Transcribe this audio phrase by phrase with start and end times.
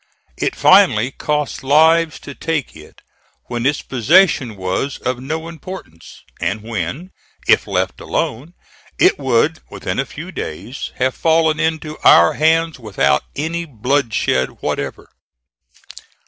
[0.35, 3.03] It finally cost lives to take it
[3.49, 7.11] when its possession was of no importance, and when,
[7.47, 8.55] if left alone,
[8.97, 15.07] it would within a few days have fallen into our hands without any bloodshed whatever.